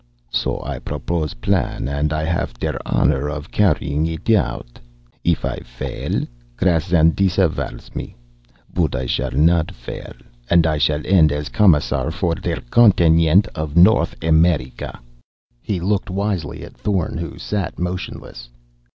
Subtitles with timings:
[0.31, 4.79] So I proposed a plan, and I haff der honor of carrying it out.
[5.23, 6.25] If I fail,
[6.57, 8.15] Krassin disavows me.
[8.73, 10.11] But I shall not fail,
[10.49, 14.99] and I shall end as Commissar for der continent of North America!"
[15.61, 18.49] He looked wisely at Thorn, who sat motionless.